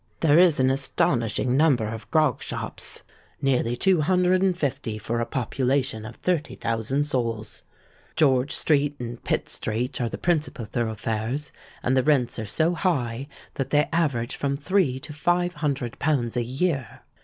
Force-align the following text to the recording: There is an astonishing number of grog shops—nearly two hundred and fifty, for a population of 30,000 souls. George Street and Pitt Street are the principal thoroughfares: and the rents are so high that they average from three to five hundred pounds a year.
There 0.21 0.39
is 0.39 0.59
an 0.59 0.71
astonishing 0.71 1.55
number 1.55 1.87
of 1.87 2.09
grog 2.09 2.41
shops—nearly 2.41 3.75
two 3.75 4.01
hundred 4.01 4.41
and 4.41 4.57
fifty, 4.57 4.97
for 4.97 5.19
a 5.19 5.27
population 5.27 6.05
of 6.07 6.15
30,000 6.15 7.03
souls. 7.03 7.61
George 8.15 8.51
Street 8.51 8.95
and 8.99 9.23
Pitt 9.23 9.47
Street 9.47 10.01
are 10.01 10.09
the 10.09 10.17
principal 10.17 10.65
thoroughfares: 10.65 11.51
and 11.83 11.95
the 11.95 12.01
rents 12.01 12.39
are 12.39 12.45
so 12.47 12.73
high 12.73 13.27
that 13.53 13.69
they 13.69 13.87
average 13.93 14.35
from 14.35 14.57
three 14.57 14.99
to 14.99 15.13
five 15.13 15.53
hundred 15.53 15.99
pounds 15.99 16.35
a 16.35 16.43
year. 16.43 17.01